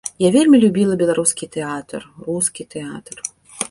Я 0.23 0.29
вельмі 0.35 0.61
любіла 0.63 0.97
беларускі 1.03 1.51
тэатр, 1.59 2.11
рускі 2.27 2.71
тэатр. 2.77 3.27